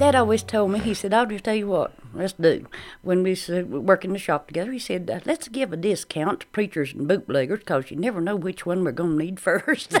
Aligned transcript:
Dad 0.00 0.14
always 0.14 0.42
told 0.42 0.70
me, 0.70 0.78
he 0.78 0.94
said, 0.94 1.12
I'll 1.12 1.26
just 1.26 1.44
tell 1.44 1.54
you 1.54 1.66
what, 1.66 1.92
let's 2.14 2.32
do. 2.32 2.66
When 3.02 3.22
we 3.22 3.32
s- 3.32 3.50
work 3.50 4.02
in 4.02 4.14
the 4.14 4.18
shop 4.18 4.46
together, 4.46 4.72
he 4.72 4.78
said, 4.78 5.22
let's 5.26 5.46
give 5.48 5.74
a 5.74 5.76
discount 5.76 6.40
to 6.40 6.46
preachers 6.46 6.94
and 6.94 7.06
bootleggers 7.06 7.58
because 7.58 7.90
you 7.90 7.98
never 7.98 8.22
know 8.22 8.34
which 8.34 8.64
one 8.64 8.82
we're 8.82 8.92
going 8.92 9.18
to 9.18 9.24
need 9.26 9.38
first. 9.40 9.98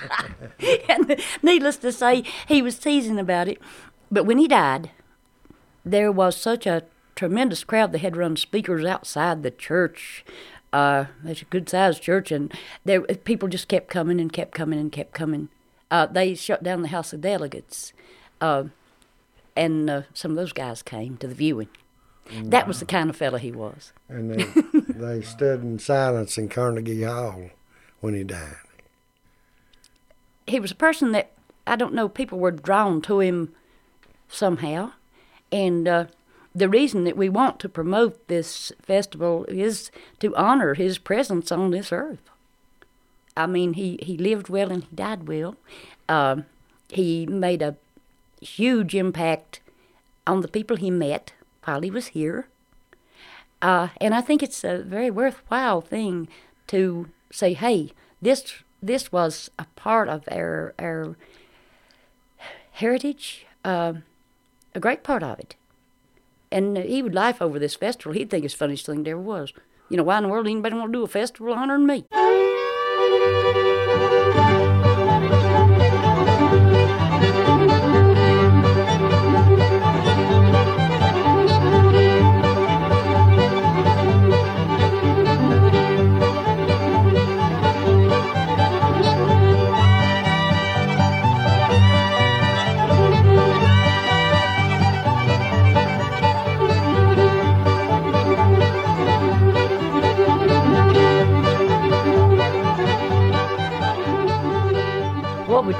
and 0.88 1.20
needless 1.42 1.76
to 1.76 1.92
say, 1.92 2.24
he 2.48 2.62
was 2.62 2.78
teasing 2.78 3.18
about 3.18 3.48
it. 3.48 3.60
But 4.10 4.24
when 4.24 4.38
he 4.38 4.48
died, 4.48 4.90
there 5.84 6.10
was 6.10 6.34
such 6.34 6.66
a 6.66 6.84
tremendous 7.14 7.64
crowd. 7.64 7.92
They 7.92 7.98
had 7.98 8.16
run 8.16 8.36
speakers 8.36 8.86
outside 8.86 9.42
the 9.42 9.50
church. 9.50 10.24
Uh, 10.72 11.04
it's 11.22 11.42
a 11.42 11.44
good 11.46 11.68
sized 11.68 12.00
church, 12.02 12.32
and 12.32 12.50
there 12.86 13.02
people 13.02 13.48
just 13.48 13.68
kept 13.68 13.88
coming 13.88 14.18
and 14.18 14.32
kept 14.32 14.52
coming 14.52 14.78
and 14.78 14.90
kept 14.90 15.12
coming. 15.12 15.50
Uh, 15.90 16.06
they 16.06 16.34
shut 16.34 16.62
down 16.62 16.80
the 16.80 16.88
House 16.88 17.12
of 17.12 17.20
Delegates. 17.20 17.92
Uh, 18.40 18.64
and 19.56 19.90
uh, 19.90 20.02
some 20.14 20.32
of 20.32 20.36
those 20.36 20.52
guys 20.52 20.82
came 20.82 21.16
to 21.18 21.26
the 21.26 21.34
viewing. 21.34 21.68
That 22.44 22.68
was 22.68 22.78
the 22.78 22.86
kind 22.86 23.10
of 23.10 23.16
fella 23.16 23.38
he 23.38 23.52
was. 23.52 23.92
And 24.08 24.30
they, 24.30 24.44
they 24.94 25.22
stood 25.22 25.62
in 25.62 25.78
silence 25.78 26.38
in 26.38 26.48
Carnegie 26.48 27.02
Hall 27.02 27.50
when 28.00 28.14
he 28.14 28.22
died. 28.22 28.56
He 30.46 30.60
was 30.60 30.70
a 30.70 30.76
person 30.76 31.12
that 31.12 31.32
I 31.66 31.76
don't 31.76 31.94
know. 31.94 32.08
People 32.08 32.38
were 32.38 32.50
drawn 32.50 33.02
to 33.02 33.20
him 33.20 33.54
somehow, 34.28 34.92
and 35.50 35.86
uh, 35.86 36.06
the 36.54 36.68
reason 36.68 37.04
that 37.04 37.16
we 37.16 37.28
want 37.28 37.58
to 37.60 37.68
promote 37.68 38.26
this 38.28 38.72
festival 38.80 39.44
is 39.48 39.90
to 40.20 40.34
honor 40.36 40.74
his 40.74 40.98
presence 40.98 41.52
on 41.52 41.70
this 41.70 41.92
earth. 41.92 42.30
I 43.36 43.46
mean, 43.46 43.74
he, 43.74 43.98
he 44.02 44.16
lived 44.16 44.48
well 44.48 44.70
and 44.70 44.84
he 44.84 44.94
died 44.94 45.26
well. 45.28 45.56
Um 46.08 46.46
he 46.92 47.26
made 47.26 47.62
a 47.62 47.76
huge 48.42 48.94
impact 48.94 49.60
on 50.26 50.40
the 50.40 50.48
people 50.48 50.76
he 50.76 50.90
met 50.90 51.32
while 51.64 51.80
he 51.80 51.90
was 51.90 52.08
here. 52.08 52.48
Uh, 53.60 53.88
and 54.00 54.14
I 54.14 54.20
think 54.20 54.42
it's 54.42 54.64
a 54.64 54.82
very 54.82 55.10
worthwhile 55.10 55.80
thing 55.80 56.28
to 56.66 57.08
say, 57.30 57.54
hey, 57.54 57.92
this 58.20 58.54
this 58.82 59.12
was 59.12 59.50
a 59.58 59.66
part 59.76 60.08
of 60.08 60.24
our 60.30 60.74
our 60.78 61.16
heritage, 62.72 63.46
uh, 63.64 63.94
a 64.74 64.80
great 64.80 65.04
part 65.04 65.22
of 65.22 65.38
it. 65.38 65.54
And 66.50 66.76
he 66.76 67.02
would 67.02 67.14
laugh 67.14 67.40
over 67.40 67.58
this 67.58 67.76
festival. 67.76 68.12
He'd 68.12 68.30
think 68.30 68.44
it's 68.44 68.54
the 68.54 68.58
funniest 68.58 68.86
thing 68.86 69.04
there 69.04 69.14
ever 69.14 69.22
was. 69.22 69.52
You 69.88 69.96
know, 69.96 70.02
why 70.02 70.18
in 70.18 70.24
the 70.24 70.28
world 70.28 70.46
anybody 70.46 70.74
want 70.74 70.92
to 70.92 70.98
do 70.98 71.04
a 71.04 71.08
festival 71.08 71.54
honoring 71.54 71.86
me? 71.86 72.04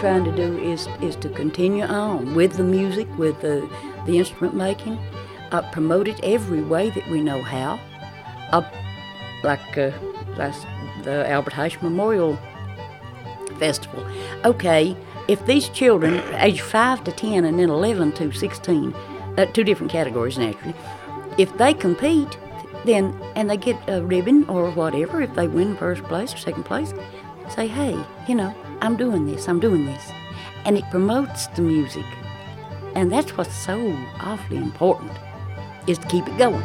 Trying 0.02 0.24
to 0.24 0.32
do 0.32 0.58
is 0.58 0.88
is 1.00 1.14
to 1.16 1.28
continue 1.28 1.84
on 1.84 2.34
with 2.34 2.56
the 2.56 2.64
music, 2.64 3.06
with 3.16 3.40
the 3.40 3.70
the 4.04 4.18
instrument 4.18 4.56
making, 4.56 4.98
uh, 5.52 5.62
promote 5.70 6.08
it 6.08 6.18
every 6.24 6.60
way 6.60 6.90
that 6.90 7.08
we 7.08 7.20
know 7.20 7.40
how. 7.40 7.78
Uh, 8.50 8.68
like 9.44 9.78
uh, 9.78 9.92
last, 10.36 10.66
the 11.04 11.30
Albert 11.30 11.52
Hash 11.52 11.80
Memorial 11.80 12.36
Festival. 13.60 14.04
Okay, 14.44 14.96
if 15.28 15.46
these 15.46 15.68
children, 15.68 16.20
age 16.34 16.62
five 16.62 17.04
to 17.04 17.12
ten, 17.12 17.44
and 17.44 17.60
then 17.60 17.70
eleven 17.70 18.10
to 18.14 18.32
sixteen, 18.32 18.92
uh, 19.38 19.46
two 19.46 19.62
different 19.62 19.92
categories 19.92 20.36
naturally, 20.36 20.74
if 21.38 21.56
they 21.58 21.72
compete, 21.72 22.36
then 22.84 23.16
and 23.36 23.48
they 23.48 23.56
get 23.56 23.76
a 23.86 24.02
ribbon 24.02 24.48
or 24.48 24.72
whatever, 24.72 25.22
if 25.22 25.32
they 25.36 25.46
win 25.46 25.76
first 25.76 26.02
place 26.02 26.34
or 26.34 26.38
second 26.38 26.64
place, 26.64 26.92
say, 27.48 27.68
hey, 27.68 27.96
you 28.26 28.34
know, 28.34 28.52
I'm 28.82 28.96
doing 28.96 29.26
this, 29.26 29.48
I'm 29.48 29.60
doing 29.60 29.86
this. 29.86 30.10
And 30.64 30.76
it 30.76 30.82
promotes 30.90 31.46
the 31.46 31.62
music. 31.62 32.04
And 32.96 33.12
that's 33.12 33.36
what's 33.36 33.54
so 33.54 33.96
awfully 34.18 34.56
important, 34.56 35.12
is 35.86 35.98
to 35.98 36.08
keep 36.08 36.26
it 36.26 36.36
going. 36.36 36.60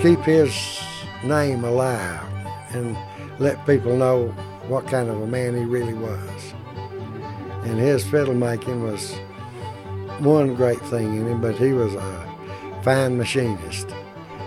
Keep 0.00 0.20
his 0.20 0.80
name 1.24 1.64
alive 1.64 2.37
and 2.70 2.96
let 3.38 3.64
people 3.66 3.96
know 3.96 4.28
what 4.68 4.86
kind 4.86 5.08
of 5.08 5.20
a 5.20 5.26
man 5.26 5.56
he 5.56 5.64
really 5.64 5.94
was. 5.94 6.54
And 7.64 7.78
his 7.78 8.04
fiddle 8.06 8.34
making 8.34 8.82
was 8.82 9.14
one 10.20 10.54
great 10.54 10.80
thing 10.82 11.16
in 11.16 11.26
him, 11.26 11.40
but 11.40 11.56
he 11.56 11.72
was 11.72 11.94
a 11.94 12.80
fine 12.82 13.16
machinist. 13.16 13.88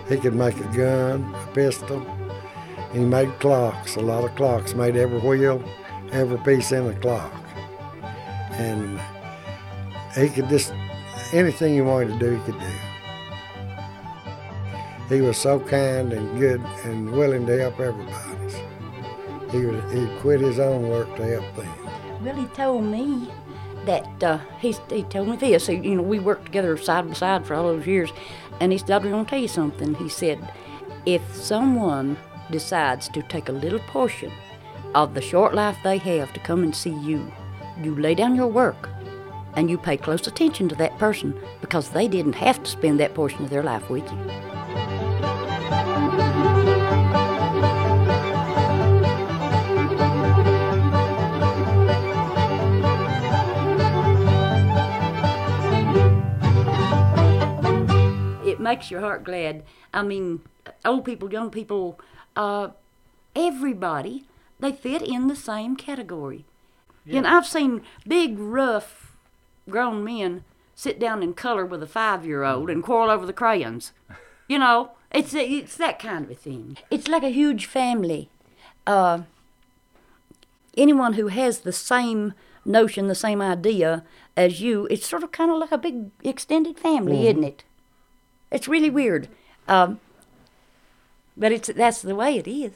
He 0.09 0.17
could 0.17 0.35
make 0.35 0.57
a 0.57 0.77
gun, 0.77 1.33
a 1.33 1.47
pistol. 1.53 2.05
He 2.91 2.99
made 2.99 3.29
clocks, 3.39 3.95
a 3.95 4.01
lot 4.01 4.25
of 4.25 4.35
clocks, 4.35 4.73
made 4.73 4.95
every 4.95 5.19
wheel, 5.19 5.63
every 6.11 6.37
piece 6.39 6.71
in 6.71 6.87
a 6.87 6.93
clock. 6.95 7.33
And 8.51 8.99
he 10.15 10.27
could 10.29 10.49
just, 10.49 10.73
anything 11.31 11.73
he 11.73 11.81
wanted 11.81 12.13
to 12.13 12.19
do, 12.19 12.35
he 12.35 12.43
could 12.43 12.59
do. 12.59 12.90
He 15.11 15.19
was 15.19 15.37
so 15.37 15.59
kind 15.59 16.13
and 16.13 16.39
good 16.39 16.61
and 16.85 17.11
willing 17.11 17.45
to 17.45 17.59
help 17.59 17.81
everybody. 17.81 18.31
He 19.51 19.59
he'd 19.59 20.19
quit 20.21 20.39
his 20.39 20.57
own 20.57 20.87
work 20.87 21.13
to 21.17 21.25
help 21.25 21.55
them. 21.57 22.23
Well, 22.23 22.35
he 22.35 22.45
told 22.55 22.85
me 22.85 23.29
that 23.85 24.23
uh, 24.23 24.39
he, 24.61 24.73
he 24.89 25.03
told 25.03 25.27
me 25.27 25.35
this. 25.35 25.67
He, 25.67 25.75
you 25.75 25.95
know, 25.95 26.01
we 26.01 26.19
worked 26.19 26.45
together 26.45 26.77
side 26.77 27.09
by 27.09 27.13
side 27.13 27.45
for 27.45 27.55
all 27.55 27.63
those 27.63 27.85
years, 27.85 28.09
and 28.61 28.71
he 28.71 28.77
said, 28.77 28.91
"I'm 28.91 29.01
going 29.01 29.25
to 29.25 29.29
tell 29.29 29.39
you 29.39 29.49
something." 29.49 29.95
He 29.95 30.07
said, 30.07 30.39
"If 31.05 31.21
someone 31.35 32.15
decides 32.49 33.09
to 33.09 33.21
take 33.21 33.49
a 33.49 33.53
little 33.63 33.79
portion 33.79 34.31
of 34.95 35.13
the 35.13 35.21
short 35.21 35.53
life 35.53 35.77
they 35.83 35.97
have 35.97 36.31
to 36.33 36.39
come 36.39 36.63
and 36.63 36.73
see 36.73 36.95
you, 37.01 37.29
you 37.83 37.95
lay 37.95 38.15
down 38.15 38.35
your 38.35 38.47
work." 38.47 38.89
And 39.55 39.69
you 39.69 39.77
pay 39.77 39.97
close 39.97 40.25
attention 40.25 40.69
to 40.69 40.75
that 40.75 40.97
person 40.97 41.37
because 41.59 41.89
they 41.89 42.07
didn't 42.07 42.35
have 42.35 42.63
to 42.63 42.71
spend 42.71 43.01
that 43.01 43.13
portion 43.13 43.43
of 43.43 43.49
their 43.49 43.63
life 43.63 43.89
with 43.89 44.09
you. 44.09 44.51
Makes 58.61 58.91
your 58.91 59.01
heart 59.01 59.23
glad. 59.23 59.63
I 59.93 60.03
mean, 60.03 60.41
old 60.85 61.05
people, 61.05 61.31
young 61.31 61.49
people, 61.49 61.99
uh, 62.35 62.69
everybody, 63.35 64.25
they 64.59 64.71
fit 64.71 65.01
in 65.01 65.27
the 65.27 65.35
same 65.35 65.75
category. 65.75 66.45
And 67.07 67.25
I've 67.27 67.47
seen 67.47 67.81
big, 68.07 68.37
rough, 68.37 69.15
grown 69.69 70.03
men 70.03 70.43
sit 70.75 70.99
down 70.99 71.23
and 71.23 71.35
color 71.35 71.65
with 71.65 71.81
a 71.83 71.87
five-year-old 71.87 72.69
and 72.69 72.83
quarrel 72.83 73.09
over 73.09 73.25
the 73.25 73.33
crayons. 73.33 73.91
You 74.47 74.59
know, 74.59 74.91
it's 75.11 75.33
it's 75.33 75.75
that 75.77 75.99
kind 75.99 76.25
of 76.25 76.31
a 76.31 76.35
thing. 76.35 76.77
It's 76.89 77.07
like 77.07 77.23
a 77.23 77.29
huge 77.29 77.65
family. 77.65 78.29
Uh, 78.85 79.21
anyone 80.77 81.13
who 81.13 81.27
has 81.27 81.59
the 81.59 81.73
same 81.73 82.33
notion, 82.65 83.07
the 83.07 83.15
same 83.15 83.41
idea 83.41 84.03
as 84.37 84.61
you, 84.61 84.87
it's 84.89 85.07
sort 85.07 85.23
of 85.23 85.31
kind 85.31 85.51
of 85.51 85.57
like 85.57 85.71
a 85.71 85.77
big 85.77 86.11
extended 86.23 86.79
family, 86.79 87.27
isn't 87.27 87.43
it? 87.43 87.63
It's 88.51 88.67
really 88.67 88.89
weird. 88.89 89.27
Um, 89.67 89.99
but 91.37 91.51
it's 91.51 91.69
that's 91.69 92.01
the 92.01 92.15
way 92.15 92.37
it 92.37 92.47
is. 92.47 92.71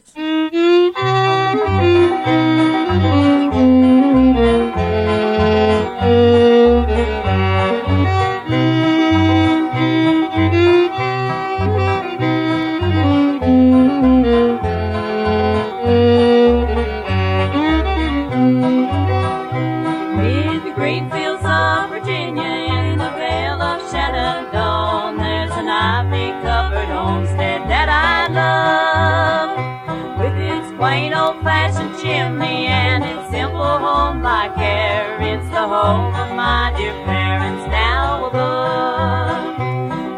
Home 35.67 36.13
of 36.13 36.35
my 36.35 36.71
dear 36.77 36.93
parents 37.05 37.65
now 37.71 38.25
above. 38.27 39.57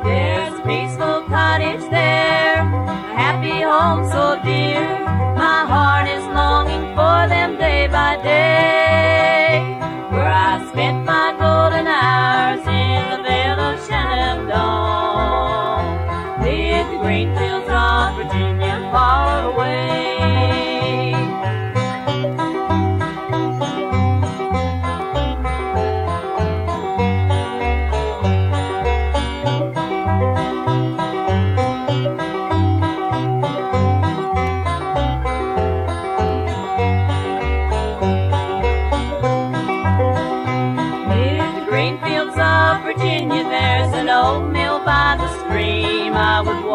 There's 0.03 0.53
a 0.59 0.61
peaceful 0.63 1.21
cottage 1.23 1.89
there, 1.89 2.59
a 2.59 3.15
happy 3.15 3.61
home 3.61 4.03
so 4.11 4.39
dear. 4.43 4.83
My 5.35 5.65
heart 5.65 6.07
is 6.09 6.23
longing 6.35 6.93
for 6.97 7.27
them 7.29 7.57
day 7.57 7.87
by 7.87 8.17
day. 8.23 9.63
Where 10.11 10.31
I 10.49 10.65
spent 10.71 11.05
my 11.05 11.31
golden 11.39 11.87
hours 11.87 12.67
in 12.67 13.09
the 13.11 13.19
vale 13.23 13.59
of 13.69 13.79
Shenandoah. 13.87 15.79
Mid 16.43 16.85
the 16.91 16.97
green 17.03 17.29
fields 17.37 17.69
of 17.69 18.15
Virginia 18.17 18.75
far 18.91 19.53
away. 19.53 20.36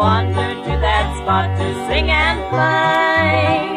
Wander 0.03 0.53
to 0.65 0.73
that 0.83 1.15
spot 1.15 1.47
to 1.57 1.67
sing 1.87 2.11
and 2.11 2.39
play. 2.51 3.72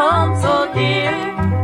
Home 0.00 0.32
so 0.40 0.54
dear. 0.72 1.12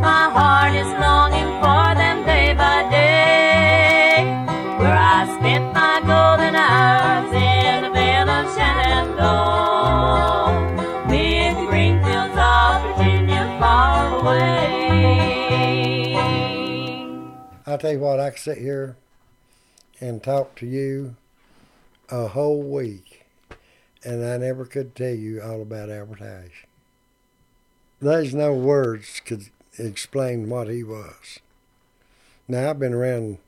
My 0.08 0.28
heart 0.36 0.74
is 0.82 0.90
longing 1.00 1.50
for 1.62 1.86
them 2.00 2.18
day 2.26 2.52
by 2.52 2.78
day. 2.90 4.24
Where 4.78 4.98
I 5.16 5.20
spent 5.38 5.64
my 5.72 5.96
golden 6.12 6.54
hours 6.54 7.32
in 7.32 7.84
the 7.84 7.90
vale 7.96 8.28
of 8.38 8.44
Shenandoah. 8.54 9.56
Green 11.08 11.96
fields 12.04 12.36
of 12.36 12.72
Virginia 12.98 13.44
far 13.58 14.20
away. 14.20 14.56
I 17.66 17.76
tell 17.78 17.92
you 17.92 18.00
what, 18.00 18.20
I 18.20 18.30
could 18.30 18.38
sit 18.38 18.58
here 18.58 18.96
and 19.98 20.22
talk 20.22 20.54
to 20.56 20.66
you 20.66 21.16
a 22.10 22.28
whole 22.28 22.62
week, 22.62 23.24
and 24.04 24.22
I 24.22 24.36
never 24.36 24.66
could 24.66 24.94
tell 24.94 25.14
you 25.14 25.40
all 25.40 25.62
about 25.62 25.88
Albert. 25.88 26.52
There's 28.00 28.34
no 28.34 28.52
words 28.52 29.20
could 29.24 29.46
explain 29.78 30.50
what 30.50 30.68
he 30.68 30.82
was. 30.82 31.40
Now 32.46 32.70
I've 32.70 32.78
been 32.78 32.92
around, 32.92 33.38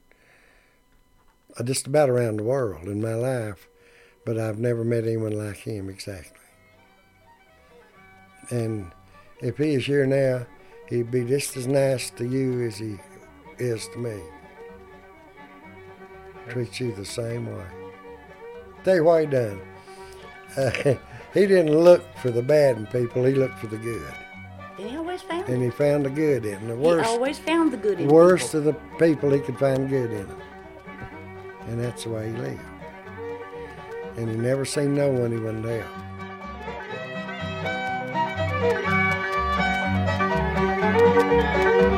uh, 1.59 1.63
just 1.63 1.87
about 1.87 2.09
around 2.09 2.39
the 2.39 2.45
world 2.45 2.89
in 2.89 3.03
my 3.03 3.15
life, 3.15 3.69
but 4.25 4.39
I've 4.39 4.59
never 4.59 4.85
met 4.85 5.05
anyone 5.05 5.33
like 5.33 5.59
him 5.59 5.91
exactly. 5.91 6.39
And 8.51 8.91
if 9.41 9.59
he 9.59 9.75
is 9.75 9.85
here 9.85 10.07
now, 10.07 10.47
he'd 10.89 11.11
be 11.11 11.25
just 11.25 11.57
as 11.57 11.67
nice 11.67 12.09
to 12.11 12.27
you 12.27 12.63
as 12.63 12.79
he 12.79 12.99
is 13.59 13.87
to 13.89 13.99
me. 13.99 14.19
Treat 16.49 16.81
you 16.81 16.95
the 16.95 17.05
same 17.05 17.55
way. 17.55 17.67
Tell 18.83 18.97
you 18.97 19.05
what 19.05 19.21
he 19.21 19.27
done. 19.27 19.61
Uh, 20.57 20.71
he 21.35 21.47
didn't 21.47 21.79
look 21.79 22.03
for 22.23 22.31
the 22.31 22.43
bad 22.43 22.79
in 22.79 22.87
people. 22.87 23.25
He 23.25 23.35
looked 23.35 23.59
for 23.59 23.67
the 23.67 23.77
good, 23.77 24.15
always 25.23 25.45
found 25.47 25.49
and 25.55 25.63
it. 25.63 25.65
he 25.67 25.71
found 25.71 26.05
the 26.07 26.11
good 26.11 26.45
in 26.45 26.53
them. 26.53 26.69
The 26.69 26.77
worst, 26.77 27.09
He 27.09 27.15
always 27.17 27.39
found 27.39 27.73
the 27.73 27.77
good 27.77 28.01
in. 28.01 28.09
The 28.09 28.15
worst 28.15 28.53
people. 28.53 28.59
of 28.59 28.65
the 28.65 28.75
people, 28.99 29.31
he 29.31 29.41
could 29.41 29.59
find 29.59 29.89
good 29.89 30.11
in 30.11 30.27
them, 30.27 30.41
and 31.69 31.81
that's 31.81 32.05
the 32.05 32.11
way 32.11 32.31
he 32.31 32.37
lived. 32.37 32.61
And 34.17 34.29
he 34.29 34.37
never 34.37 34.65
seen 34.65 34.95
no 34.95 35.09
one 35.11 35.31
he 35.33 35.39
wouldn't 35.39 35.65
help. 35.65 35.87
Thank 41.01 41.98